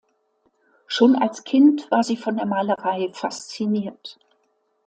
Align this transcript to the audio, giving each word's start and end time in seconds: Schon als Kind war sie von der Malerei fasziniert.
Schon 0.87 1.15
als 1.15 1.43
Kind 1.43 1.91
war 1.91 2.01
sie 2.01 2.17
von 2.17 2.35
der 2.35 2.47
Malerei 2.47 3.11
fasziniert. 3.13 4.17